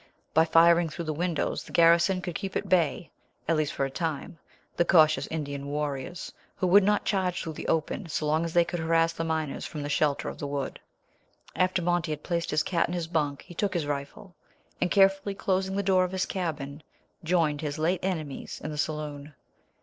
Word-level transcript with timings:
By 0.33 0.45
firing 0.45 0.89
through 0.89 1.05
the 1.05 1.13
windows 1.13 1.63
the 1.63 1.71
garrison 1.71 2.23
could 2.23 2.33
keep 2.33 2.55
at 2.55 2.67
bay, 2.67 3.11
at 3.47 3.55
least 3.55 3.71
for 3.71 3.85
a 3.85 3.91
time, 3.91 4.39
the 4.75 4.83
cautious 4.83 5.27
Indian 5.27 5.67
warriors, 5.67 6.33
who 6.55 6.65
would 6.65 6.81
not 6.83 7.05
charge 7.05 7.39
through 7.43 7.53
the 7.53 7.67
open, 7.67 8.09
so 8.09 8.25
long 8.25 8.43
as 8.43 8.51
they 8.55 8.65
could 8.65 8.79
harass 8.79 9.13
the 9.13 9.23
miners 9.23 9.63
from 9.63 9.83
the 9.83 9.89
shelter 9.89 10.27
of 10.27 10.39
the 10.39 10.47
wood. 10.47 10.79
After 11.55 11.83
Monty 11.83 12.11
had 12.11 12.23
placed 12.23 12.49
his 12.49 12.63
cat 12.63 12.87
in 12.87 12.95
his 12.95 13.05
bunk 13.05 13.43
he 13.43 13.53
took 13.53 13.75
his 13.75 13.85
rifle, 13.85 14.33
and 14.81 14.89
carefully 14.89 15.35
closing 15.35 15.75
the 15.75 15.83
door 15.83 16.03
of 16.03 16.13
his 16.13 16.25
cabin, 16.25 16.81
joined 17.23 17.61
his 17.61 17.77
late 17.77 18.03
enemies 18.03 18.59
in 18.63 18.71
the 18.71 18.79
saloon. 18.79 19.35